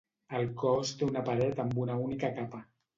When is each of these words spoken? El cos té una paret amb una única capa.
El 0.39 0.47
cos 0.61 0.95
té 1.03 1.11
una 1.11 1.25
paret 1.29 1.65
amb 1.67 1.81
una 1.87 2.03
única 2.09 2.37
capa. 2.43 2.69